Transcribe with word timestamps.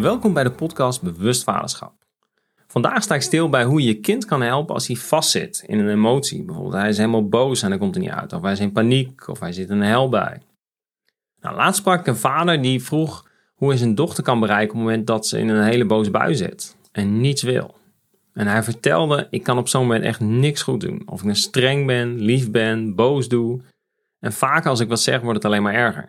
Welkom 0.00 0.32
bij 0.32 0.44
de 0.44 0.50
podcast 0.50 1.02
Bewust 1.02 1.44
Vaderschap. 1.44 1.92
Vandaag 2.66 3.02
sta 3.02 3.14
ik 3.14 3.22
stil 3.22 3.48
bij 3.48 3.64
hoe 3.64 3.80
je 3.80 3.86
je 3.86 4.00
kind 4.00 4.24
kan 4.24 4.42
helpen 4.42 4.74
als 4.74 4.86
hij 4.86 4.96
vastzit 4.96 5.64
in 5.66 5.78
een 5.78 5.88
emotie. 5.88 6.44
Bijvoorbeeld 6.44 6.74
hij 6.74 6.88
is 6.88 6.96
helemaal 6.96 7.28
boos 7.28 7.62
en 7.62 7.68
hij 7.68 7.78
komt 7.78 7.94
er 7.94 8.00
niet 8.00 8.10
uit. 8.10 8.32
Of 8.32 8.42
hij 8.42 8.52
is 8.52 8.60
in 8.60 8.72
paniek 8.72 9.28
of 9.28 9.40
hij 9.40 9.52
zit 9.52 9.68
in 9.68 9.76
een 9.76 9.88
hel 9.88 10.08
bij. 10.08 10.42
Nou, 11.40 11.56
laatst 11.56 11.80
sprak 11.80 12.00
ik 12.00 12.06
een 12.06 12.16
vader 12.16 12.62
die 12.62 12.82
vroeg 12.82 13.28
hoe 13.54 13.68
hij 13.68 13.78
zijn 13.78 13.94
dochter 13.94 14.24
kan 14.24 14.40
bereiken 14.40 14.68
op 14.68 14.74
het 14.74 14.84
moment 14.84 15.06
dat 15.06 15.26
ze 15.26 15.38
in 15.38 15.48
een 15.48 15.64
hele 15.64 15.84
boze 15.84 16.10
bui 16.10 16.34
zit 16.34 16.76
en 16.92 17.20
niets 17.20 17.42
wil. 17.42 17.74
En 18.32 18.46
hij 18.46 18.62
vertelde, 18.62 19.26
ik 19.30 19.42
kan 19.42 19.58
op 19.58 19.68
zo'n 19.68 19.82
moment 19.82 20.04
echt 20.04 20.20
niks 20.20 20.62
goed 20.62 20.80
doen. 20.80 21.02
Of 21.06 21.18
ik 21.18 21.24
nou 21.24 21.36
streng 21.36 21.86
ben, 21.86 22.20
lief 22.20 22.50
ben, 22.50 22.94
boos 22.94 23.28
doe. 23.28 23.60
En 24.20 24.32
vaak 24.32 24.66
als 24.66 24.80
ik 24.80 24.88
wat 24.88 25.00
zeg, 25.00 25.20
wordt 25.20 25.36
het 25.36 25.44
alleen 25.44 25.62
maar 25.62 25.74
erger. 25.74 26.08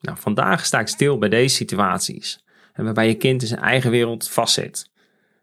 Nou, 0.00 0.18
vandaag 0.18 0.64
sta 0.64 0.80
ik 0.80 0.88
stil 0.88 1.18
bij 1.18 1.28
deze 1.28 1.54
situaties. 1.54 2.44
Waarbij 2.76 3.08
je 3.08 3.14
kind 3.14 3.42
in 3.42 3.48
zijn 3.48 3.60
eigen 3.60 3.90
wereld 3.90 4.28
vastzit. 4.28 4.90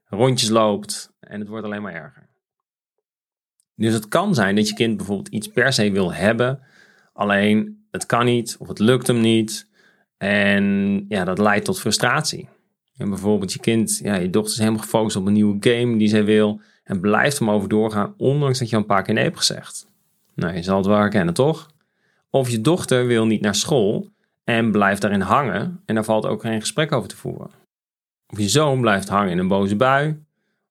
Rondjes 0.06 0.50
loopt 0.50 1.14
en 1.20 1.40
het 1.40 1.50
wordt 1.50 1.66
alleen 1.66 1.82
maar 1.82 1.94
erger. 1.94 2.30
Dus 3.76 3.94
het 3.94 4.08
kan 4.08 4.36
zijn 4.36 4.56
dat 4.56 4.68
je 4.68 4.76
kind 4.76 4.98
bijvoorbeeld 4.98 5.28
iets 5.28 5.48
per 5.48 5.74
se 5.74 5.92
wil 5.92 6.14
hebben. 6.14 6.60
Alleen 7.14 7.86
het 7.92 8.06
kan 8.06 8.26
niet 8.26 8.56
of 8.60 8.68
het 8.68 8.80
lukt 8.80 9.08
hem 9.08 9.20
niet. 9.20 9.68
En 10.18 10.66
ja, 11.08 11.24
dat 11.24 11.38
leidt 11.38 11.66
tot 11.66 11.80
frustratie. 11.80 12.50
En 12.98 13.10
bijvoorbeeld 13.10 13.54
je 13.54 13.60
kind, 13.60 14.00
ja, 14.04 14.16
je 14.16 14.30
dochter 14.30 14.52
is 14.52 14.60
helemaal 14.60 14.82
gefocust 14.82 15.16
op 15.16 15.26
een 15.26 15.34
nieuwe 15.34 15.58
game 15.60 15.98
die 15.98 16.08
zij 16.08 16.24
wil. 16.24 16.62
En 16.84 17.00
blijft 17.00 17.40
hem 17.40 17.50
over 17.50 17.70
doorgaan, 17.70 18.14
ondanks 18.18 18.60
dat 18.60 18.70
je 18.70 18.76
al 18.76 18.82
een 18.82 18.88
paar 18.88 19.04
keer 19.04 19.14
nee 19.14 19.24
hebt 19.24 19.38
gezegd. 19.38 19.88
Nou, 20.36 20.56
je 20.56 20.64
zal 20.64 20.78
het 20.78 20.86
wel 20.86 20.98
herkennen, 20.98 21.34
toch? 21.34 21.72
Of 22.30 22.50
je 22.50 22.62
dochter 22.62 23.08
wil 23.08 23.26
niet 23.26 23.42
naar 23.42 23.56
school 23.56 24.12
en 24.44 24.72
blijft 24.72 25.02
daarin 25.02 25.22
hangen 25.22 25.82
en 25.86 25.96
daar 25.96 26.04
valt 26.04 26.26
ook 26.26 26.42
geen 26.42 26.60
gesprek 26.60 26.92
over 26.92 27.10
te 27.10 27.16
voeren. 27.16 27.52
Of 28.28 28.40
je 28.40 28.50
zoon 28.50 28.82
blijft 28.82 29.08
hangen 29.08 29.32
in 29.32 29.38
een 29.38 29.48
boze 29.48 29.76
bui, 29.76 30.24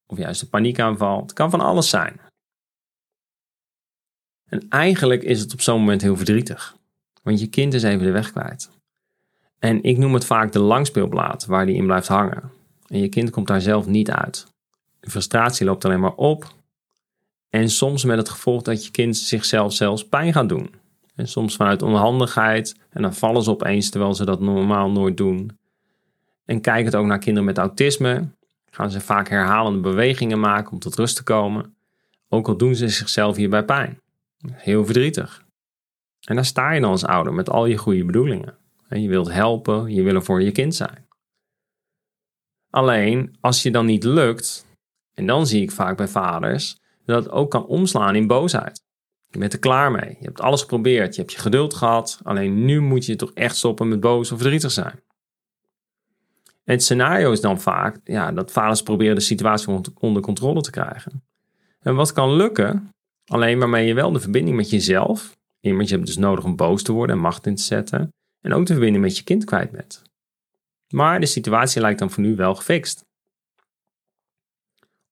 of 0.07 0.19
juist 0.19 0.43
een 0.43 0.49
paniekaanval. 0.49 1.23
Het 1.23 1.33
kan 1.33 1.51
van 1.51 1.61
alles 1.61 1.89
zijn. 1.89 2.21
En 4.49 4.69
eigenlijk 4.69 5.23
is 5.23 5.41
het 5.41 5.53
op 5.53 5.61
zo'n 5.61 5.79
moment 5.79 6.03
heel 6.03 6.17
verdrietig, 6.17 6.77
want 7.23 7.41
je 7.41 7.47
kind 7.47 7.75
is 7.75 7.83
even 7.83 8.05
de 8.05 8.11
weg 8.11 8.31
kwijt. 8.31 8.71
En 9.59 9.83
ik 9.83 9.99
noem 9.99 10.15
het 10.15 10.25
vaak 10.25 10.53
de 10.53 10.59
langspeelblaad 10.59 11.47
waar 11.47 11.67
die 11.67 11.77
in 11.77 11.87
blijft 11.87 12.09
hangen. 12.09 12.51
En 12.87 12.99
je 12.99 13.09
kind 13.09 13.31
komt 13.31 13.47
daar 13.47 13.61
zelf 13.61 13.87
niet 13.87 14.11
uit. 14.11 14.47
De 15.01 15.11
frustratie 15.11 15.67
loopt 15.67 15.85
alleen 15.85 16.01
maar 16.01 16.15
op. 16.15 16.55
En 17.49 17.71
soms 17.71 18.05
met 18.05 18.19
het 18.19 18.29
gevolg 18.29 18.63
dat 18.63 18.85
je 18.85 18.91
kind 18.91 19.17
zichzelf 19.17 19.73
zelfs 19.73 20.09
pijn 20.09 20.33
gaat 20.33 20.49
doen. 20.49 20.75
En 21.15 21.29
soms 21.29 21.57
vanuit 21.57 21.83
onhandigheid. 21.83 22.77
En 22.91 23.03
dan 23.03 23.15
vallen 23.15 23.43
ze 23.43 23.51
opeens 23.51 23.91
terwijl 23.91 24.15
ze 24.15 24.25
dat 24.25 24.41
normaal 24.41 24.91
nooit 24.91 25.17
doen. 25.17 25.59
En 26.45 26.61
kijk 26.61 26.85
het 26.85 26.97
ook 26.97 27.07
naar 27.07 27.19
kinderen 27.19 27.45
met 27.45 27.59
autisme. 27.59 28.29
Gaan 28.71 28.91
ze 28.91 29.01
vaak 29.01 29.29
herhalende 29.29 29.81
bewegingen 29.81 30.41
maken 30.41 30.73
om 30.73 30.79
tot 30.79 30.97
rust 30.97 31.17
te 31.17 31.23
komen. 31.23 31.75
Ook 32.29 32.49
al 32.49 32.57
doen 32.57 32.75
ze 32.75 32.89
zichzelf 32.89 33.37
hierbij 33.37 33.65
pijn. 33.65 34.01
Heel 34.53 34.85
verdrietig. 34.85 35.45
En 36.25 36.35
daar 36.35 36.45
sta 36.45 36.71
je 36.71 36.81
dan 36.81 36.91
als 36.91 37.05
ouder 37.05 37.33
met 37.33 37.51
al 37.51 37.67
je 37.67 37.77
goede 37.77 38.05
bedoelingen. 38.05 38.57
Je 38.89 39.09
wilt 39.09 39.33
helpen, 39.33 39.95
je 39.95 40.03
wil 40.03 40.15
er 40.15 40.25
voor 40.25 40.43
je 40.43 40.53
kind 40.53 40.75
zijn. 40.75 41.07
Alleen 42.71 43.37
als 43.41 43.63
je 43.63 43.71
dan 43.71 43.87
niet 43.87 44.05
lukt, 44.05 44.67
en 45.15 45.27
dan 45.27 45.47
zie 45.47 45.63
ik 45.63 45.71
vaak 45.71 45.97
bij 45.97 46.09
vaders 46.09 46.77
dat 47.05 47.25
het 47.25 47.33
ook 47.33 47.51
kan 47.51 47.67
omslaan 47.67 48.15
in 48.15 48.27
boosheid. 48.27 48.83
Je 49.33 49.39
bent 49.39 49.53
er 49.53 49.59
klaar 49.59 49.91
mee, 49.91 50.17
je 50.19 50.25
hebt 50.25 50.41
alles 50.41 50.61
geprobeerd, 50.61 51.15
je 51.15 51.21
hebt 51.21 51.33
je 51.33 51.41
geduld 51.41 51.75
gehad, 51.75 52.21
alleen 52.23 52.65
nu 52.65 52.81
moet 52.81 53.07
je 53.07 53.17
toch 53.17 53.31
echt 53.35 53.57
stoppen 53.57 53.89
met 53.89 54.01
boos 54.01 54.33
of 54.33 54.39
verdrietig 54.39 54.71
zijn. 54.71 55.03
En 56.65 56.75
het 56.75 56.83
scenario 56.83 57.33
is 57.33 57.41
dan 57.41 57.61
vaak 57.61 58.01
ja, 58.05 58.33
dat 58.33 58.53
vaders 58.53 58.83
proberen 58.83 59.15
de 59.15 59.21
situatie 59.21 59.81
onder 59.99 60.23
controle 60.23 60.61
te 60.61 60.71
krijgen. 60.71 61.25
En 61.81 61.95
wat 61.95 62.13
kan 62.13 62.33
lukken, 62.33 62.91
alleen 63.27 63.59
waarmee 63.59 63.87
je 63.87 63.95
wel 63.95 64.13
de 64.13 64.21
verbinding 64.21 64.57
met 64.57 64.71
jezelf, 64.71 65.37
immers 65.61 65.89
je 65.89 65.95
hebt 65.95 66.07
dus 66.07 66.17
nodig 66.17 66.45
om 66.45 66.57
boos 66.57 66.83
te 66.83 66.93
worden 66.93 67.17
en 67.17 67.23
macht 67.23 67.47
in 67.47 67.55
te 67.55 67.63
zetten, 67.63 68.09
en 68.41 68.53
ook 68.53 68.67
de 68.67 68.73
verbinding 68.73 69.05
met 69.05 69.17
je 69.17 69.25
kind 69.25 69.45
kwijt 69.45 69.71
bent. 69.71 70.03
Maar 70.89 71.21
de 71.21 71.27
situatie 71.27 71.81
lijkt 71.81 71.99
dan 71.99 72.11
voor 72.11 72.23
nu 72.23 72.37
wel 72.37 72.55
gefixt. 72.55 73.05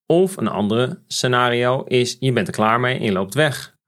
Of 0.06 0.36
een 0.36 0.48
andere 0.48 1.02
scenario 1.06 1.82
is: 1.84 2.16
je 2.20 2.32
bent 2.32 2.46
er 2.46 2.52
klaar 2.52 2.80
mee 2.80 2.98
en 2.98 3.04
je 3.04 3.12
loopt 3.12 3.34
weg. 3.34 3.78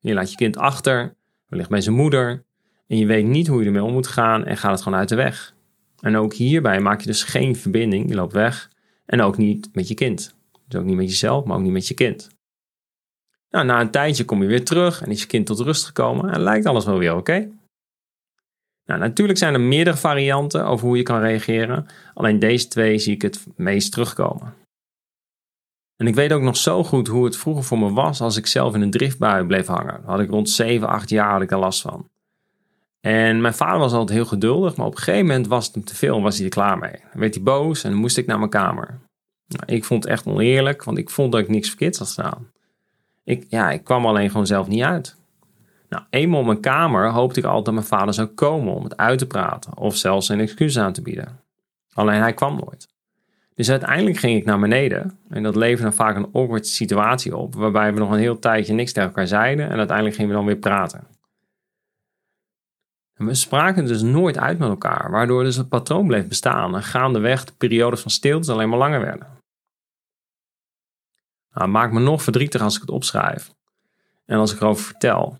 Je 0.00 0.14
laat 0.14 0.30
je 0.30 0.36
kind 0.36 0.56
achter, 0.56 1.14
wellicht 1.46 1.70
bij 1.70 1.80
zijn 1.80 1.96
moeder, 1.96 2.44
en 2.86 2.98
je 2.98 3.06
weet 3.06 3.26
niet 3.26 3.46
hoe 3.46 3.60
je 3.60 3.66
ermee 3.66 3.82
om 3.82 3.92
moet 3.92 4.06
gaan 4.06 4.44
en 4.44 4.56
gaat 4.56 4.72
het 4.72 4.82
gewoon 4.82 4.98
uit 4.98 5.08
de 5.08 5.14
weg. 5.14 5.54
En 6.00 6.16
ook 6.16 6.34
hierbij 6.34 6.80
maak 6.80 7.00
je 7.00 7.06
dus 7.06 7.22
geen 7.22 7.56
verbinding, 7.56 8.08
je 8.08 8.14
loopt 8.14 8.32
weg, 8.32 8.70
en 9.06 9.20
ook 9.20 9.36
niet 9.36 9.68
met 9.72 9.88
je 9.88 9.94
kind. 9.94 10.34
Dus 10.68 10.80
ook 10.80 10.86
niet 10.86 10.96
met 10.96 11.08
jezelf, 11.08 11.44
maar 11.44 11.56
ook 11.56 11.62
niet 11.62 11.72
met 11.72 11.88
je 11.88 11.94
kind. 11.94 12.28
Nou, 13.50 13.66
na 13.66 13.80
een 13.80 13.90
tijdje 13.90 14.24
kom 14.24 14.42
je 14.42 14.48
weer 14.48 14.64
terug 14.64 15.02
en 15.02 15.10
is 15.10 15.20
je 15.20 15.26
kind 15.26 15.46
tot 15.46 15.60
rust 15.60 15.84
gekomen 15.84 16.30
en 16.30 16.40
lijkt 16.40 16.66
alles 16.66 16.84
wel 16.84 16.98
weer 16.98 17.16
oké. 17.16 17.50
Nou, 18.84 19.00
natuurlijk 19.00 19.38
zijn 19.38 19.54
er 19.54 19.60
meerdere 19.60 19.96
varianten 19.96 20.66
over 20.66 20.86
hoe 20.86 20.96
je 20.96 21.02
kan 21.02 21.20
reageren. 21.20 21.86
Alleen 22.14 22.38
deze 22.38 22.68
twee 22.68 22.98
zie 22.98 23.14
ik 23.14 23.22
het 23.22 23.46
meest 23.56 23.92
terugkomen. 23.92 24.54
En 26.00 26.06
ik 26.06 26.14
weet 26.14 26.32
ook 26.32 26.42
nog 26.42 26.56
zo 26.56 26.84
goed 26.84 27.08
hoe 27.08 27.24
het 27.24 27.36
vroeger 27.36 27.64
voor 27.64 27.78
me 27.78 27.92
was 27.92 28.20
als 28.20 28.36
ik 28.36 28.46
zelf 28.46 28.74
in 28.74 28.80
een 28.80 28.90
driftbui 28.90 29.46
bleef 29.46 29.66
hangen. 29.66 30.00
had 30.04 30.20
ik 30.20 30.30
rond 30.30 30.50
7, 30.50 30.88
8 30.88 31.10
jaar 31.10 31.32
had 31.32 31.42
ik 31.42 31.50
last 31.50 31.80
van. 31.80 32.08
En 33.00 33.40
mijn 33.40 33.54
vader 33.54 33.78
was 33.78 33.92
altijd 33.92 34.18
heel 34.18 34.26
geduldig, 34.26 34.76
maar 34.76 34.86
op 34.86 34.92
een 34.92 34.98
gegeven 34.98 35.26
moment 35.26 35.46
was 35.46 35.66
het 35.66 35.74
hem 35.74 35.84
te 35.84 35.94
veel 35.94 36.16
en 36.16 36.22
was 36.22 36.36
hij 36.36 36.44
er 36.44 36.50
klaar 36.50 36.78
mee. 36.78 36.90
Dan 36.90 37.20
werd 37.20 37.34
hij 37.34 37.42
boos 37.42 37.84
en 37.84 37.94
moest 37.94 38.16
ik 38.16 38.26
naar 38.26 38.38
mijn 38.38 38.50
kamer. 38.50 38.98
Nou, 39.46 39.62
ik 39.66 39.84
vond 39.84 40.02
het 40.02 40.12
echt 40.12 40.26
oneerlijk, 40.26 40.84
want 40.84 40.98
ik 40.98 41.10
vond 41.10 41.32
dat 41.32 41.40
ik 41.40 41.48
niks 41.48 41.68
verkeerd 41.68 41.98
had 41.98 42.10
gedaan. 42.10 42.50
Ik, 43.24 43.46
ja, 43.48 43.70
ik 43.70 43.84
kwam 43.84 44.06
alleen 44.06 44.30
gewoon 44.30 44.46
zelf 44.46 44.66
niet 44.66 44.82
uit. 44.82 45.16
Nou, 45.88 46.04
eenmaal 46.10 46.40
op 46.40 46.46
mijn 46.46 46.60
kamer 46.60 47.10
hoopte 47.10 47.38
ik 47.38 47.46
altijd 47.46 47.64
dat 47.64 47.74
mijn 47.74 47.86
vader 47.86 48.14
zou 48.14 48.28
komen 48.28 48.74
om 48.74 48.84
het 48.84 48.96
uit 48.96 49.18
te 49.18 49.26
praten 49.26 49.76
of 49.76 49.96
zelfs 49.96 50.26
zijn 50.26 50.40
excuses 50.40 50.82
aan 50.82 50.92
te 50.92 51.02
bieden. 51.02 51.40
Alleen 51.92 52.20
hij 52.20 52.34
kwam 52.34 52.56
nooit. 52.56 52.88
Dus 53.60 53.70
uiteindelijk 53.70 54.16
ging 54.16 54.36
ik 54.36 54.44
naar 54.44 54.60
beneden 54.60 55.18
en 55.28 55.42
dat 55.42 55.56
leverde 55.56 55.82
dan 55.82 55.92
vaak 55.92 56.16
een 56.16 56.32
awkward 56.32 56.66
situatie 56.66 57.36
op, 57.36 57.54
waarbij 57.54 57.92
we 57.92 57.98
nog 57.98 58.10
een 58.10 58.18
heel 58.18 58.38
tijdje 58.38 58.74
niks 58.74 58.92
tegen 58.92 59.08
elkaar 59.08 59.26
zeiden 59.26 59.70
en 59.70 59.78
uiteindelijk 59.78 60.16
gingen 60.16 60.30
we 60.30 60.36
dan 60.36 60.46
weer 60.46 60.56
praten. 60.56 61.06
En 63.14 63.26
we 63.26 63.34
spraken 63.34 63.86
dus 63.86 64.02
nooit 64.02 64.38
uit 64.38 64.58
met 64.58 64.68
elkaar, 64.68 65.10
waardoor 65.10 65.44
dus 65.44 65.56
het 65.56 65.68
patroon 65.68 66.06
bleef 66.06 66.28
bestaan 66.28 66.74
en 66.74 66.82
gaandeweg 66.82 67.44
de 67.44 67.52
periodes 67.52 68.00
van 68.00 68.10
stilte 68.10 68.52
alleen 68.52 68.68
maar 68.68 68.78
langer 68.78 69.00
werden. 69.00 69.26
Nou, 71.50 71.64
het 71.64 71.70
maakt 71.70 71.92
me 71.92 72.00
nog 72.00 72.22
verdrietig 72.22 72.60
als 72.60 72.74
ik 72.74 72.80
het 72.80 72.90
opschrijf 72.90 73.50
en 74.24 74.38
als 74.38 74.52
ik 74.52 74.60
erover 74.60 74.84
vertel. 74.84 75.38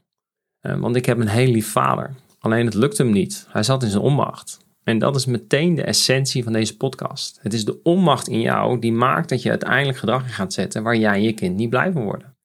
Eh, 0.61 0.79
want 0.79 0.97
ik 0.97 1.07
heb 1.07 1.19
een 1.19 1.29
heel 1.29 1.51
lief 1.51 1.71
vader. 1.71 2.15
Alleen 2.39 2.65
het 2.65 2.75
lukt 2.75 2.99
hem 2.99 3.11
niet. 3.11 3.47
Hij 3.49 3.63
zat 3.63 3.83
in 3.83 3.91
zijn 3.91 4.03
onmacht. 4.03 4.69
En 4.85 4.99
dat 4.99 5.17
is 5.17 5.27
meteen 5.27 5.75
de 5.75 5.83
essentie 5.83 6.45
van 6.45 6.53
deze 6.53 6.77
podcast. 6.77 7.39
Het 7.43 7.53
is 7.53 7.65
de 7.65 7.83
onmacht 7.83 8.29
in 8.29 8.41
jou 8.41 8.79
die 8.79 8.93
maakt 8.93 9.29
dat 9.29 9.43
je 9.43 9.51
uiteindelijk 9.51 9.99
gedrag 9.99 10.23
in 10.23 10.33
gaat 10.33 10.53
zetten 10.53 10.83
waar 10.83 10.97
jij 10.97 11.15
en 11.15 11.23
je 11.23 11.33
kind 11.33 11.57
niet 11.57 11.71
blij 11.71 11.93
van 11.93 12.03
worden. 12.03 12.37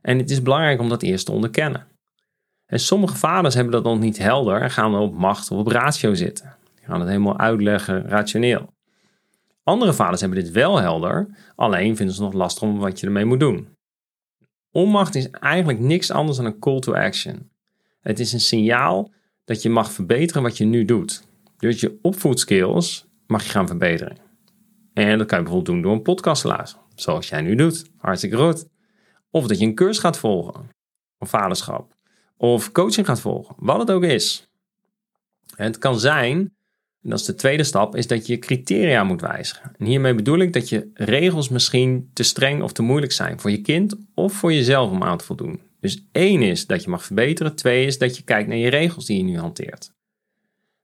En 0.00 0.18
het 0.18 0.30
is 0.30 0.42
belangrijk 0.42 0.80
om 0.80 0.88
dat 0.88 1.02
eerst 1.02 1.26
te 1.26 1.32
onderkennen. 1.32 1.86
En 2.66 2.80
sommige 2.80 3.16
vaders 3.16 3.54
hebben 3.54 3.72
dat 3.72 3.84
nog 3.84 3.98
niet 3.98 4.18
helder 4.18 4.60
en 4.60 4.70
gaan 4.70 4.94
op 4.94 5.14
macht 5.14 5.50
of 5.50 5.58
op 5.58 5.66
ratio 5.66 6.14
zitten. 6.14 6.56
Die 6.74 6.84
gaan 6.84 7.00
het 7.00 7.08
helemaal 7.08 7.38
uitleggen 7.38 8.08
rationeel. 8.08 8.72
Andere 9.62 9.92
vaders 9.92 10.20
hebben 10.20 10.38
dit 10.38 10.50
wel 10.50 10.80
helder, 10.80 11.28
alleen 11.54 11.96
vinden 11.96 12.14
ze 12.14 12.22
nog 12.22 12.32
lastig 12.32 12.62
om 12.62 12.78
wat 12.78 13.00
je 13.00 13.06
ermee 13.06 13.24
moet 13.24 13.40
doen. 13.40 13.68
Onmacht 14.72 15.14
is 15.14 15.30
eigenlijk 15.30 15.78
niks 15.78 16.10
anders 16.10 16.36
dan 16.36 16.46
een 16.46 16.58
call 16.58 16.80
to 16.80 16.94
action. 16.94 17.50
Het 18.00 18.18
is 18.18 18.32
een 18.32 18.40
signaal 18.40 19.10
dat 19.44 19.62
je 19.62 19.70
mag 19.70 19.92
verbeteren 19.92 20.42
wat 20.42 20.56
je 20.56 20.64
nu 20.64 20.84
doet. 20.84 21.27
Dus 21.58 21.80
je 21.80 21.98
opvoedskills 22.02 23.06
mag 23.26 23.44
je 23.44 23.50
gaan 23.50 23.66
verbeteren. 23.66 24.16
En 24.92 25.18
dat 25.18 25.26
kan 25.26 25.38
je 25.38 25.44
bijvoorbeeld 25.44 25.74
doen 25.76 25.82
door 25.82 25.92
een 25.92 26.02
podcast 26.02 26.42
te 26.42 26.48
luisteren. 26.48 26.84
Zoals 26.94 27.28
jij 27.28 27.40
nu 27.40 27.54
doet. 27.54 27.84
Hartstikke 27.96 28.36
goed. 28.36 28.66
Of 29.30 29.46
dat 29.46 29.58
je 29.58 29.66
een 29.66 29.74
cursus 29.74 29.98
gaat 29.98 30.18
volgen. 30.18 30.68
Of 31.18 31.28
vaderschap. 31.28 31.94
Of 32.36 32.72
coaching 32.72 33.06
gaat 33.06 33.20
volgen. 33.20 33.54
Wat 33.58 33.78
het 33.78 33.90
ook 33.90 34.02
is. 34.02 34.48
En 35.56 35.64
het 35.64 35.78
kan 35.78 36.00
zijn, 36.00 36.36
en 37.02 37.10
dat 37.10 37.18
is 37.18 37.24
de 37.24 37.34
tweede 37.34 37.64
stap, 37.64 37.96
is 37.96 38.06
dat 38.06 38.26
je 38.26 38.38
criteria 38.38 39.04
moet 39.04 39.20
wijzigen. 39.20 39.72
En 39.78 39.86
hiermee 39.86 40.14
bedoel 40.14 40.38
ik 40.38 40.52
dat 40.52 40.68
je 40.68 40.90
regels 40.94 41.48
misschien 41.48 42.10
te 42.12 42.22
streng 42.22 42.62
of 42.62 42.72
te 42.72 42.82
moeilijk 42.82 43.12
zijn 43.12 43.40
voor 43.40 43.50
je 43.50 43.60
kind 43.60 43.96
of 44.14 44.32
voor 44.32 44.52
jezelf 44.52 44.90
om 44.90 45.02
aan 45.02 45.18
te 45.18 45.24
voldoen. 45.24 45.60
Dus 45.80 46.06
één 46.12 46.42
is 46.42 46.66
dat 46.66 46.82
je 46.82 46.90
mag 46.90 47.04
verbeteren. 47.04 47.54
Twee 47.54 47.86
is 47.86 47.98
dat 47.98 48.16
je 48.16 48.22
kijkt 48.22 48.48
naar 48.48 48.56
je 48.56 48.70
regels 48.70 49.06
die 49.06 49.16
je 49.16 49.22
nu 49.22 49.38
hanteert. 49.38 49.96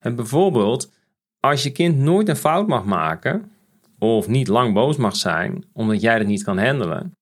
En 0.05 0.15
bijvoorbeeld, 0.15 0.93
als 1.41 1.63
je 1.63 1.71
kind 1.71 1.99
nooit 1.99 2.29
een 2.29 2.37
fout 2.37 2.67
mag 2.67 2.85
maken, 2.85 3.51
of 3.99 4.29
niet 4.29 4.49
lang 4.49 4.75
boos 4.75 4.97
mag 4.97 5.17
zijn, 5.17 5.65
omdat 5.73 6.01
jij 6.01 6.19
dat 6.19 6.27
niet 6.27 6.45
kan 6.45 6.59
handelen, 6.59 7.13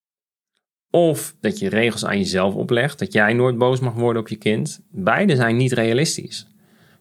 of 0.91 1.35
dat 1.41 1.59
je 1.59 1.69
regels 1.69 2.05
aan 2.05 2.19
jezelf 2.19 2.55
oplegt, 2.55 2.99
dat 2.99 3.13
jij 3.13 3.33
nooit 3.33 3.59
boos 3.59 3.81
mag 3.81 3.95
worden 3.95 4.23
op 4.23 4.29
je 4.29 4.37
kind, 4.37 4.81
beide 4.91 5.37
zijn 5.37 5.57
niet 5.57 5.73
realistisch. 5.73 6.47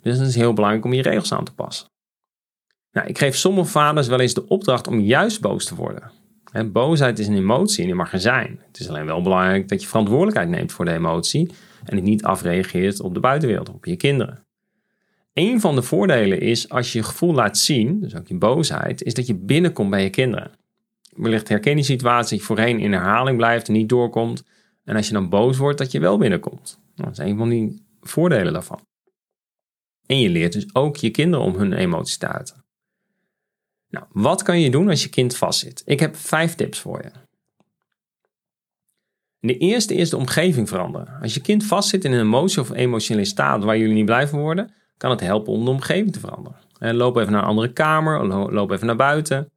Dus 0.01 0.18
het 0.18 0.28
is 0.28 0.36
heel 0.36 0.54
belangrijk 0.54 0.86
om 0.86 0.94
je 0.94 1.01
regels 1.01 1.33
aan 1.33 1.45
te 1.45 1.54
passen. 1.54 1.86
Nou, 2.92 3.07
ik 3.07 3.18
geef 3.18 3.36
sommige 3.36 3.69
vaders 3.69 4.07
wel 4.07 4.19
eens 4.19 4.33
de 4.33 4.48
opdracht 4.48 4.88
om 4.88 5.00
juist 5.00 5.42
boos 5.42 5.66
te 5.66 5.75
worden. 5.75 6.12
boosheid 6.72 7.19
is 7.19 7.28
een 7.28 7.38
emotie 7.38 7.80
en 7.80 7.86
die 7.86 7.95
mag 7.95 8.13
er 8.13 8.19
zijn. 8.19 8.60
Het 8.68 8.80
is 8.80 8.89
alleen 8.89 9.06
wel 9.06 9.22
belangrijk 9.22 9.68
dat 9.68 9.81
je 9.81 9.88
verantwoordelijkheid 9.88 10.50
neemt 10.50 10.72
voor 10.72 10.86
de 10.86 10.94
emotie 10.94 11.51
en 11.83 11.95
het 11.95 12.06
niet 12.06 12.24
afreageert 12.24 13.00
op 13.00 13.13
de 13.13 13.19
buitenwereld, 13.19 13.69
op 13.69 13.86
je 13.86 13.95
kinderen. 13.95 14.44
Een 15.33 15.60
van 15.60 15.75
de 15.75 15.81
voordelen 15.81 16.39
is 16.39 16.69
als 16.69 16.92
je 16.92 16.98
je 16.98 17.04
gevoel 17.04 17.33
laat 17.33 17.57
zien, 17.57 18.00
dus 18.00 18.16
ook 18.16 18.28
je 18.28 18.38
boosheid, 18.38 19.04
is 19.04 19.13
dat 19.13 19.28
je 19.28 19.36
binnenkomt 19.36 19.89
bij 19.89 20.04
je 20.04 20.10
kinderen. 20.10 20.51
Wellicht 21.16 21.48
herken 21.48 21.78
je 21.78 21.83
situatie 21.83 22.30
dat 22.30 22.39
je 22.39 22.45
voorheen 22.45 22.80
in 22.80 22.92
herhaling 22.92 23.38
blijft 23.38 23.68
en 23.68 23.74
niet 23.74 23.89
doorkomt. 23.89 24.44
En 24.83 24.95
als 24.95 25.07
je 25.07 25.13
dan 25.13 25.30
boos 25.30 25.57
wordt, 25.57 25.78
dat 25.78 25.92
je 25.92 26.00
wel 26.00 26.18
binnenkomt. 26.18 26.80
Nou, 26.95 27.10
dat 27.10 27.19
is 27.19 27.31
een 27.31 27.38
van 27.38 27.50
die 27.50 27.86
voordelen 28.01 28.54
daarvan. 28.54 28.86
En 30.06 30.19
je 30.19 30.30
leert 30.30 30.54
dus 30.54 30.75
ook 30.75 30.98
je 30.98 31.10
kinderen 31.10 31.45
om 31.45 31.56
hun 31.56 31.74
emoties 31.74 32.18
te 32.18 32.28
uiten. 32.28 32.66
Nou, 33.89 34.06
wat 34.12 34.44
kan 34.44 34.60
je 34.60 34.72
doen 34.72 34.89
als 34.89 35.04
je 35.04 35.10
kind 35.10 35.38
vastzit? 35.38 35.81
Ik 35.86 36.00
heb 36.00 36.16
vijf 36.16 36.56
tips 36.56 36.80
voor 36.80 37.04
je. 37.04 37.12
De 39.39 39.57
eerste 39.57 39.94
is 39.94 40.10
de 40.10 40.18
omgeving 40.18 40.69
veranderen. 40.69 41.22
Als 41.22 41.33
je 41.33 41.42
kind 41.42 41.66
vastzit 41.66 42.06
in 42.06 42.12
een 42.12 42.19
emotie 42.19 42.62
of 42.62 42.72
emotionele 42.72 43.25
staat 43.25 43.63
waar 43.63 43.78
jullie 43.78 43.94
niet 43.94 44.06
blij 44.06 44.28
van 44.28 44.39
worden, 44.39 44.74
kan 45.01 45.09
het 45.12 45.19
helpen 45.19 45.53
om 45.53 45.65
de 45.65 45.71
omgeving 45.71 46.13
te 46.13 46.19
veranderen. 46.19 46.59
loop 46.95 47.18
even 47.18 47.31
naar 47.31 47.42
een 47.42 47.48
andere 47.48 47.74
kamer, 47.74 48.25
loop 48.53 48.71
even 48.71 48.88
naar 48.88 48.95
buiten. 48.95 49.51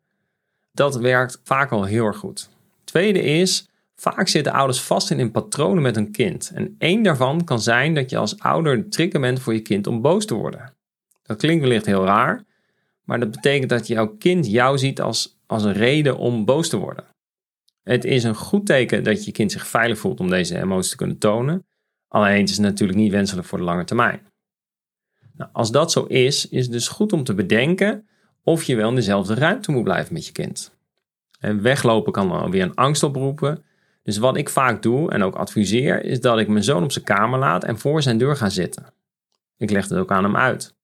Dat 0.72 0.96
werkt 0.96 1.40
vaak 1.44 1.70
al 1.70 1.84
heel 1.84 2.04
erg 2.04 2.16
goed. 2.16 2.50
Tweede 2.84 3.22
is, 3.22 3.68
vaak 3.96 4.28
zitten 4.28 4.52
ouders 4.52 4.80
vast 4.80 5.10
in, 5.10 5.18
in 5.18 5.30
patronen 5.30 5.82
met 5.82 5.94
hun 5.94 6.10
kind. 6.10 6.50
En 6.54 6.74
één 6.78 7.02
daarvan 7.02 7.44
kan 7.44 7.60
zijn 7.60 7.94
dat 7.94 8.10
je 8.10 8.16
als 8.16 8.38
ouder 8.38 8.76
de 8.76 8.88
trigger 8.88 9.20
bent 9.20 9.40
voor 9.40 9.54
je 9.54 9.60
kind 9.60 9.86
om 9.86 10.02
boos 10.02 10.26
te 10.26 10.34
worden. 10.34 10.74
Dat 11.22 11.36
klinkt 11.36 11.62
wellicht 11.62 11.86
heel 11.86 12.04
raar, 12.04 12.44
maar 13.02 13.20
dat 13.20 13.30
betekent 13.30 13.70
dat 13.70 13.86
jouw 13.86 14.16
kind 14.18 14.46
jou 14.46 14.78
ziet 14.78 15.00
als, 15.00 15.38
als 15.46 15.64
een 15.64 15.72
reden 15.72 16.16
om 16.16 16.44
boos 16.44 16.68
te 16.68 16.76
worden. 16.76 17.04
Het 17.82 18.04
is 18.04 18.24
een 18.24 18.34
goed 18.34 18.66
teken 18.66 19.04
dat 19.04 19.24
je 19.24 19.32
kind 19.32 19.52
zich 19.52 19.66
veilig 19.66 19.98
voelt 19.98 20.20
om 20.20 20.30
deze 20.30 20.58
emoties 20.58 20.90
te 20.90 20.96
kunnen 20.96 21.18
tonen. 21.18 21.64
Alleen 22.08 22.40
het 22.40 22.50
is 22.50 22.58
natuurlijk 22.58 22.98
niet 22.98 23.12
wenselijk 23.12 23.46
voor 23.46 23.58
de 23.58 23.64
lange 23.64 23.84
termijn. 23.84 24.32
Nou, 25.36 25.50
als 25.52 25.70
dat 25.70 25.92
zo 25.92 26.04
is, 26.04 26.48
is 26.48 26.62
het 26.62 26.72
dus 26.72 26.88
goed 26.88 27.12
om 27.12 27.24
te 27.24 27.34
bedenken 27.34 28.06
of 28.42 28.62
je 28.62 28.76
wel 28.76 28.88
in 28.88 28.94
dezelfde 28.94 29.34
ruimte 29.34 29.70
moet 29.70 29.84
blijven 29.84 30.12
met 30.12 30.26
je 30.26 30.32
kind. 30.32 30.72
En 31.38 31.62
weglopen 31.62 32.12
kan 32.12 32.28
dan 32.28 32.50
weer 32.50 32.62
een 32.62 32.74
angst 32.74 33.02
oproepen. 33.02 33.64
Dus 34.02 34.16
wat 34.16 34.36
ik 34.36 34.48
vaak 34.48 34.82
doe 34.82 35.10
en 35.10 35.22
ook 35.22 35.34
adviseer, 35.34 36.04
is 36.04 36.20
dat 36.20 36.38
ik 36.38 36.48
mijn 36.48 36.64
zoon 36.64 36.82
op 36.82 36.92
zijn 36.92 37.04
kamer 37.04 37.38
laat 37.38 37.64
en 37.64 37.78
voor 37.78 38.02
zijn 38.02 38.18
deur 38.18 38.36
ga 38.36 38.48
zitten. 38.48 38.92
Ik 39.56 39.70
leg 39.70 39.88
het 39.88 39.98
ook 39.98 40.12
aan 40.12 40.24
hem 40.24 40.36
uit. 40.36 40.74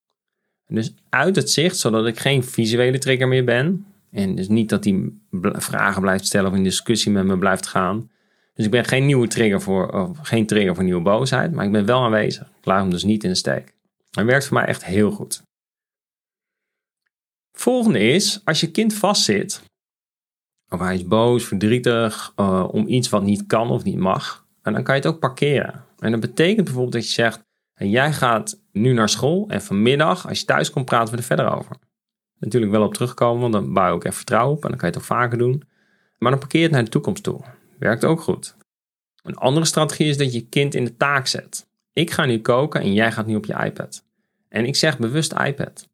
dus 0.67 0.95
uit 1.09 1.37
het 1.37 1.51
zicht, 1.51 1.77
zodat 1.77 2.07
ik 2.07 2.19
geen 2.19 2.45
visuele 2.45 2.99
trigger 2.99 3.29
meer 3.29 3.45
ben. 3.45 3.87
En 4.11 4.35
dus 4.35 4.49
niet 4.49 4.69
dat 4.69 4.85
hij 4.85 5.13
vragen 5.41 6.01
blijft 6.01 6.27
stellen 6.27 6.51
of 6.51 6.57
in 6.57 6.65
discussie 6.65 7.13
met 7.13 7.25
me 7.25 7.39
blijft 7.39 7.67
gaan. 7.67 8.11
Dus 8.55 8.65
ik 8.65 8.71
ben 8.71 8.85
geen 8.85 9.07
nieuwe 9.07 9.29
trigger 9.29 9.61
voor, 9.61 9.89
of 9.89 10.19
geen 10.23 10.47
trigger 10.47 10.75
voor 10.75 10.85
nieuwe 10.85 11.03
boosheid, 11.03 11.53
maar 11.53 11.65
ik 11.65 11.73
ben 11.73 11.85
wel 11.85 12.03
aanwezig. 12.03 12.47
Ik 12.59 12.65
laat 12.65 12.81
hem 12.81 12.91
dus 12.91 13.05
niet 13.05 13.25
in 13.25 13.31
de 13.31 13.37
steek. 13.37 13.75
Hij 14.11 14.25
werkt 14.25 14.47
voor 14.47 14.57
mij 14.57 14.67
echt 14.67 14.85
heel 14.85 15.11
goed. 15.11 15.43
Volgende 17.53 17.99
is, 17.99 18.41
als 18.45 18.61
je 18.61 18.71
kind 18.71 18.95
vastzit, 18.95 19.63
of 20.69 20.81
hij 20.81 20.95
is 20.95 21.07
boos, 21.07 21.45
verdrietig 21.45 22.33
uh, 22.37 22.69
om 22.71 22.87
iets 22.89 23.09
wat 23.09 23.23
niet 23.23 23.47
kan 23.47 23.71
of 23.71 23.85
niet 23.85 23.99
mag, 23.99 24.47
en 24.63 24.73
dan 24.73 24.83
kan 24.83 24.95
je 24.95 25.01
het 25.01 25.11
ook 25.11 25.21
parkeren. 25.21 25.85
En 25.99 26.11
dat 26.11 26.21
betekent 26.21 26.65
bijvoorbeeld 26.65 26.93
dat 26.93 27.07
je 27.07 27.13
zegt, 27.13 27.45
jij 27.75 28.13
gaat 28.13 28.61
nu 28.73 28.93
naar 28.93 29.09
school 29.09 29.49
en 29.49 29.63
vanmiddag, 29.63 30.29
als 30.29 30.39
je 30.39 30.45
thuis 30.45 30.71
komt, 30.71 30.85
praten 30.85 31.13
we 31.13 31.19
er 31.19 31.27
verder 31.27 31.57
over. 31.57 31.77
Natuurlijk 32.39 32.73
wel 32.73 32.85
op 32.85 32.95
terugkomen, 32.95 33.41
want 33.41 33.53
dan 33.53 33.73
bouw 33.73 33.87
je 33.87 33.93
ook 33.93 34.05
even 34.05 34.17
vertrouwen 34.17 34.57
op 34.57 34.63
en 34.63 34.69
dan 34.69 34.79
kan 34.79 34.89
je 34.89 34.95
het 34.95 35.03
ook 35.03 35.09
vaker 35.09 35.39
doen. 35.39 35.69
Maar 36.19 36.31
dan 36.31 36.41
parkeer 36.41 36.61
je 36.61 36.67
het 36.67 36.75
naar 36.75 36.85
de 36.85 36.91
toekomst 36.91 37.23
toe. 37.23 37.41
Werkt 37.79 38.05
ook 38.05 38.21
goed. 38.21 38.57
Een 39.23 39.37
andere 39.37 39.67
strategie 39.67 40.09
is 40.09 40.17
dat 40.17 40.33
je 40.33 40.49
kind 40.49 40.75
in 40.75 40.85
de 40.85 40.97
taak 40.97 41.27
zet. 41.27 41.70
Ik 42.01 42.11
ga 42.11 42.25
nu 42.25 42.41
koken 42.41 42.81
en 42.81 42.93
jij 42.93 43.13
gaat 43.13 43.27
nu 43.27 43.37
op 43.37 43.45
je 43.45 43.65
iPad. 43.65 44.05
En 44.49 44.65
ik 44.65 44.77
zeg 44.77 44.99
bewust 44.99 45.33
iPad. 45.33 45.89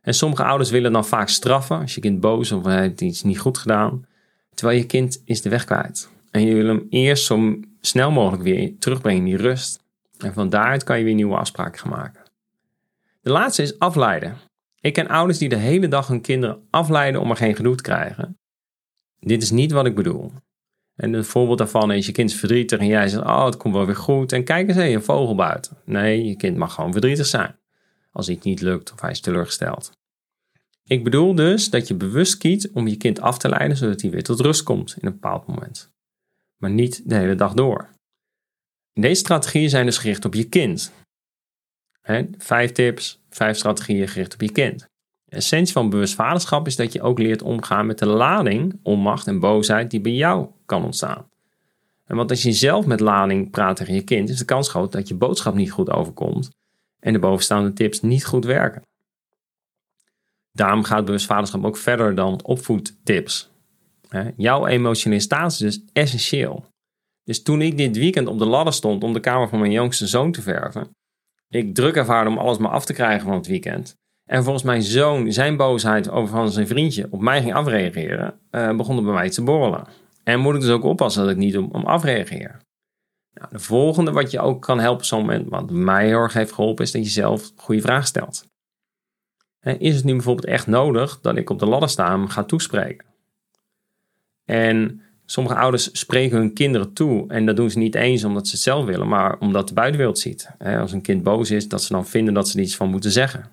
En 0.00 0.14
sommige 0.14 0.44
ouders 0.44 0.70
willen 0.70 0.92
dan 0.92 1.06
vaak 1.06 1.28
straffen 1.28 1.80
als 1.80 1.94
je 1.94 2.00
kind 2.00 2.20
boos 2.20 2.52
of 2.52 2.64
hij 2.64 2.80
heeft 2.80 3.00
iets 3.00 3.22
niet 3.22 3.38
goed 3.38 3.58
gedaan. 3.58 4.06
Terwijl 4.54 4.78
je 4.78 4.86
kind 4.86 5.22
is 5.24 5.42
de 5.42 5.48
weg 5.48 5.64
kwijt. 5.64 6.08
En 6.30 6.46
je 6.46 6.54
wil 6.54 6.66
hem 6.66 6.86
eerst 6.90 7.24
zo 7.24 7.60
snel 7.80 8.10
mogelijk 8.10 8.42
weer 8.42 8.78
terugbrengen 8.78 9.18
in 9.18 9.24
die 9.24 9.36
rust. 9.36 9.82
En 10.18 10.32
van 10.32 10.48
daaruit 10.48 10.84
kan 10.84 10.98
je 10.98 11.04
weer 11.04 11.14
nieuwe 11.14 11.36
afspraken 11.36 11.80
gaan 11.80 11.90
maken. 11.90 12.22
De 13.20 13.30
laatste 13.30 13.62
is 13.62 13.78
afleiden. 13.78 14.36
Ik 14.80 14.92
ken 14.92 15.08
ouders 15.08 15.38
die 15.38 15.48
de 15.48 15.56
hele 15.56 15.88
dag 15.88 16.08
hun 16.08 16.20
kinderen 16.20 16.66
afleiden 16.70 17.20
om 17.20 17.30
er 17.30 17.36
geen 17.36 17.56
gedoe 17.56 17.74
te 17.74 17.82
krijgen. 17.82 18.38
Dit 19.20 19.42
is 19.42 19.50
niet 19.50 19.72
wat 19.72 19.86
ik 19.86 19.94
bedoel. 19.94 20.32
En 20.96 21.12
een 21.12 21.24
voorbeeld 21.24 21.58
daarvan 21.58 21.92
is 21.92 22.06
je 22.06 22.12
kind 22.12 22.30
is 22.30 22.38
verdrietig 22.38 22.78
en 22.78 22.86
jij 22.86 23.08
zegt, 23.08 23.24
oh 23.24 23.44
het 23.44 23.56
komt 23.56 23.74
wel 23.74 23.86
weer 23.86 23.96
goed. 23.96 24.32
En 24.32 24.44
kijk 24.44 24.68
eens, 24.68 24.76
hé, 24.76 24.94
een 24.94 25.02
vogel 25.02 25.34
buiten. 25.34 25.76
Nee, 25.84 26.24
je 26.24 26.36
kind 26.36 26.56
mag 26.56 26.74
gewoon 26.74 26.92
verdrietig 26.92 27.26
zijn. 27.26 27.58
Als 28.12 28.28
iets 28.28 28.44
niet 28.44 28.60
lukt 28.60 28.92
of 28.92 29.00
hij 29.00 29.10
is 29.10 29.20
teleurgesteld. 29.20 29.92
Ik 30.84 31.04
bedoel 31.04 31.34
dus 31.34 31.70
dat 31.70 31.88
je 31.88 31.94
bewust 31.94 32.36
kiet 32.36 32.70
om 32.72 32.88
je 32.88 32.96
kind 32.96 33.20
af 33.20 33.38
te 33.38 33.48
leiden 33.48 33.76
zodat 33.76 34.00
hij 34.00 34.10
weer 34.10 34.22
tot 34.22 34.40
rust 34.40 34.62
komt 34.62 34.96
in 35.00 35.06
een 35.06 35.12
bepaald 35.12 35.46
moment. 35.46 35.90
Maar 36.56 36.70
niet 36.70 37.08
de 37.08 37.14
hele 37.14 37.34
dag 37.34 37.52
door. 37.52 37.88
Deze 38.92 39.20
strategieën 39.20 39.70
zijn 39.70 39.86
dus 39.86 39.98
gericht 39.98 40.24
op 40.24 40.34
je 40.34 40.44
kind. 40.44 40.92
vijf 42.38 42.72
tips, 42.72 43.22
vijf 43.28 43.56
strategieën 43.56 44.08
gericht 44.08 44.34
op 44.34 44.40
je 44.40 44.52
kind. 44.52 44.86
De 45.28 45.36
essentie 45.36 45.72
van 45.72 45.90
bewust 45.90 46.14
vaderschap 46.14 46.66
is 46.66 46.76
dat 46.76 46.92
je 46.92 47.02
ook 47.02 47.18
leert 47.18 47.42
omgaan 47.42 47.86
met 47.86 47.98
de 47.98 48.06
lading, 48.06 48.80
onmacht 48.82 49.26
en 49.26 49.40
boosheid 49.40 49.90
die 49.90 50.00
bij 50.00 50.12
jou 50.12 50.48
kan 50.66 50.84
ontstaan. 50.84 51.28
En 52.04 52.16
want 52.16 52.30
als 52.30 52.42
je 52.42 52.52
zelf 52.52 52.86
met 52.86 53.00
lading 53.00 53.50
praat 53.50 53.76
tegen 53.76 53.94
je 53.94 54.02
kind, 54.02 54.28
is 54.28 54.38
de 54.38 54.44
kans 54.44 54.68
groot 54.68 54.92
dat 54.92 55.08
je 55.08 55.14
boodschap 55.14 55.54
niet 55.54 55.70
goed 55.70 55.90
overkomt 55.90 56.50
en 57.00 57.12
de 57.12 57.18
bovenstaande 57.18 57.72
tips 57.72 58.00
niet 58.00 58.24
goed 58.24 58.44
werken. 58.44 58.82
Daarom 60.52 60.84
gaat 60.84 61.04
bewust 61.04 61.26
vaderschap 61.26 61.64
ook 61.64 61.76
verder 61.76 62.14
dan 62.14 62.44
opvoedtips. 62.44 63.50
Jouw 64.36 64.66
emotionele 64.66 65.20
status 65.20 65.60
is 65.60 65.78
dus 65.78 65.84
essentieel. 65.92 66.66
Dus 67.24 67.42
toen 67.42 67.62
ik 67.62 67.76
dit 67.76 67.96
weekend 67.96 68.28
op 68.28 68.38
de 68.38 68.46
ladder 68.46 68.72
stond 68.72 69.02
om 69.02 69.12
de 69.12 69.20
kamer 69.20 69.48
van 69.48 69.58
mijn 69.58 69.72
jongste 69.72 70.06
zoon 70.06 70.32
te 70.32 70.42
verven, 70.42 70.90
ik 71.48 71.74
druk 71.74 71.96
ervaarde 71.96 72.30
om 72.30 72.38
alles 72.38 72.58
maar 72.58 72.70
af 72.70 72.84
te 72.84 72.92
krijgen 72.92 73.26
van 73.26 73.36
het 73.36 73.46
weekend. 73.46 73.96
En 74.26 74.42
volgens 74.42 74.64
mijn 74.64 74.82
zoon, 74.82 75.32
zijn 75.32 75.56
boosheid 75.56 76.10
over 76.10 76.28
van 76.28 76.52
zijn 76.52 76.66
vriendje 76.66 77.06
op 77.10 77.20
mij 77.20 77.42
ging 77.42 77.54
afreageren, 77.54 78.40
uh, 78.50 78.76
begon 78.76 78.96
er 78.96 79.02
bij 79.02 79.12
mij 79.12 79.30
te 79.30 79.42
borrelen. 79.42 79.86
En 80.24 80.40
moet 80.40 80.54
ik 80.54 80.60
dus 80.60 80.70
ook 80.70 80.84
oppassen 80.84 81.22
dat 81.22 81.30
ik 81.30 81.36
niet 81.36 81.56
om, 81.56 81.84
afreageer. 81.84 82.60
Nou, 83.32 83.48
de 83.50 83.58
volgende 83.58 84.10
wat 84.10 84.30
je 84.30 84.40
ook 84.40 84.62
kan 84.62 84.78
helpen 84.78 84.98
op 84.98 85.04
zo'n 85.04 85.20
moment, 85.20 85.48
wat 85.48 85.70
mij 85.70 86.06
heel 86.06 86.18
erg 86.18 86.32
heeft 86.32 86.52
geholpen, 86.52 86.84
is 86.84 86.92
dat 86.92 87.04
je 87.04 87.10
zelf 87.10 87.52
goede 87.56 87.80
vragen 87.80 88.06
stelt. 88.06 88.44
Is 89.78 89.94
het 89.94 90.04
nu 90.04 90.12
bijvoorbeeld 90.12 90.46
echt 90.46 90.66
nodig 90.66 91.20
dat 91.20 91.36
ik 91.36 91.50
op 91.50 91.58
de 91.58 91.66
ladder 91.66 91.88
sta 91.88 92.12
en 92.12 92.30
ga 92.30 92.44
toespreken? 92.44 93.06
En 94.44 95.02
sommige 95.24 95.56
ouders 95.56 95.98
spreken 95.98 96.38
hun 96.38 96.52
kinderen 96.52 96.92
toe 96.92 97.28
en 97.28 97.46
dat 97.46 97.56
doen 97.56 97.70
ze 97.70 97.78
niet 97.78 97.94
eens 97.94 98.24
omdat 98.24 98.46
ze 98.46 98.52
het 98.52 98.62
zelf 98.62 98.84
willen, 98.84 99.08
maar 99.08 99.38
omdat 99.38 99.68
de 99.68 99.74
buitenwereld 99.74 100.18
ziet. 100.18 100.50
Als 100.58 100.92
een 100.92 101.02
kind 101.02 101.22
boos 101.22 101.50
is, 101.50 101.68
dat 101.68 101.82
ze 101.82 101.92
dan 101.92 102.06
vinden 102.06 102.34
dat 102.34 102.48
ze 102.48 102.58
er 102.58 102.64
iets 102.64 102.76
van 102.76 102.90
moeten 102.90 103.10
zeggen. 103.10 103.50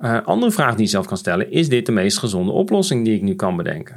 Uh, 0.00 0.22
andere 0.24 0.52
vraag 0.52 0.74
die 0.74 0.84
je 0.84 0.90
zelf 0.90 1.06
kan 1.06 1.16
stellen, 1.16 1.50
is 1.50 1.68
dit 1.68 1.86
de 1.86 1.92
meest 1.92 2.18
gezonde 2.18 2.52
oplossing 2.52 3.04
die 3.04 3.14
ik 3.14 3.22
nu 3.22 3.34
kan 3.34 3.56
bedenken? 3.56 3.96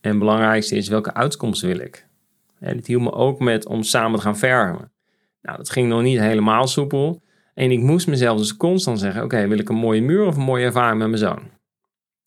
En 0.00 0.10
het 0.10 0.18
belangrijkste 0.18 0.76
is, 0.76 0.88
welke 0.88 1.14
uitkomst 1.14 1.62
wil 1.62 1.78
ik? 1.78 2.06
En 2.58 2.76
het 2.76 2.86
hielp 2.86 3.02
me 3.02 3.12
ook 3.12 3.40
met 3.40 3.66
om 3.66 3.82
samen 3.82 4.18
te 4.18 4.24
gaan 4.24 4.38
verven. 4.38 4.92
Nou, 5.42 5.56
dat 5.56 5.70
ging 5.70 5.88
nog 5.88 6.02
niet 6.02 6.18
helemaal 6.18 6.66
soepel. 6.66 7.22
En 7.54 7.70
ik 7.70 7.80
moest 7.80 8.06
mezelf 8.06 8.38
dus 8.38 8.56
constant 8.56 8.98
zeggen: 8.98 9.22
Oké, 9.22 9.48
wil 9.48 9.58
ik 9.58 9.68
een 9.68 9.76
mooie 9.76 10.02
muur 10.02 10.26
of 10.26 10.36
een 10.36 10.42
mooie 10.42 10.64
ervaring 10.64 10.98
met 10.98 11.08
mijn 11.08 11.20
zoon? 11.20 11.50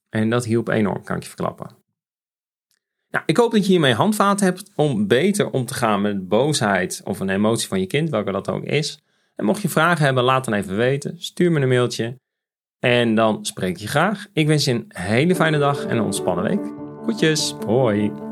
En 0.10 0.30
dat 0.30 0.46
hielp 0.46 0.68
enorm, 0.68 1.04
kan 1.04 1.16
ik 1.16 1.22
je 1.22 1.28
verklappen. 1.28 1.78
Nou, 3.10 3.24
ik 3.26 3.38
hoop 3.38 3.52
dat 3.52 3.66
je 3.66 3.72
hiermee 3.72 3.94
handvaten 3.94 4.46
hebt 4.46 4.72
om 4.76 5.08
beter 5.08 5.50
om 5.50 5.66
te 5.66 5.74
gaan 5.74 6.02
met 6.02 6.28
boosheid 6.28 7.02
of 7.04 7.20
een 7.20 7.30
emotie 7.30 7.68
van 7.68 7.80
je 7.80 7.88
kind, 7.88 8.10
welke 8.10 8.32
dat 8.32 8.50
ook 8.50 8.64
is. 8.64 9.00
En 9.36 9.46
mocht 9.46 9.62
je 9.62 9.70
vragen 9.70 10.06
hebben, 10.06 10.24
laat 10.24 10.46
dan 10.46 10.54
even 10.54 10.76
weten. 10.76 11.22
Stuur 11.22 11.52
me 11.52 11.60
een 11.60 11.68
mailtje. 11.68 12.20
En 12.80 13.16
dan 13.16 13.46
spreek 13.46 13.78
je 13.78 13.88
graag. 13.88 14.28
Ik 14.34 14.48
wens 14.48 14.66
je 14.66 14.72
een 14.72 14.86
hele 14.88 15.36
fijne 15.36 15.60
dag 15.60 15.86
en 15.86 15.98
een 15.98 16.04
ontspannen 16.04 16.44
week. 16.44 16.72
Groetjes. 17.02 17.56
Hoi. 17.66 18.29